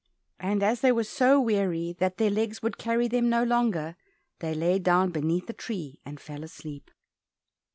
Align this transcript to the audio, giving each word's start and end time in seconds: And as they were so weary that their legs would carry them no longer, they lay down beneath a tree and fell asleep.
And 0.39 0.63
as 0.63 0.81
they 0.81 0.91
were 0.91 1.03
so 1.03 1.39
weary 1.39 1.93
that 1.99 2.17
their 2.17 2.31
legs 2.31 2.63
would 2.63 2.79
carry 2.79 3.07
them 3.07 3.29
no 3.29 3.43
longer, 3.43 3.95
they 4.39 4.55
lay 4.55 4.79
down 4.79 5.11
beneath 5.11 5.47
a 5.47 5.53
tree 5.53 5.99
and 6.03 6.19
fell 6.19 6.43
asleep. 6.43 6.89